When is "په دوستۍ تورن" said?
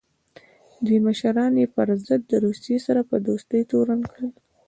3.09-3.99